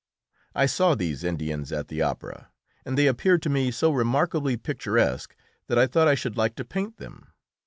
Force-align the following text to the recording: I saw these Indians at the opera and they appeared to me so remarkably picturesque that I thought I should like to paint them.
I 0.55 0.65
saw 0.65 0.95
these 0.95 1.23
Indians 1.23 1.71
at 1.71 1.87
the 1.87 2.01
opera 2.01 2.49
and 2.87 2.97
they 2.97 3.05
appeared 3.05 3.43
to 3.43 3.51
me 3.51 3.69
so 3.69 3.91
remarkably 3.91 4.57
picturesque 4.57 5.35
that 5.67 5.77
I 5.77 5.85
thought 5.85 6.07
I 6.07 6.15
should 6.15 6.35
like 6.35 6.55
to 6.55 6.65
paint 6.65 6.97
them. 6.97 7.27